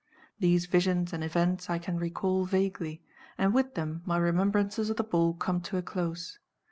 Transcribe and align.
These 0.39 0.65
visions 0.65 1.13
and 1.13 1.23
events 1.23 1.69
I 1.69 1.77
can 1.77 1.99
recall 1.99 2.43
vaguely; 2.45 3.03
and 3.37 3.53
with 3.53 3.75
them 3.75 4.01
my 4.03 4.17
remembrances 4.17 4.89
of 4.89 4.97
the 4.97 5.03
ball 5.03 5.35
come 5.35 5.61
to 5.61 5.77
a 5.77 5.83
close. 5.83 6.39